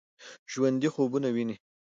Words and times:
ژوندي 0.51 0.89
خوبونه 0.93 1.29
ويني 1.35 1.55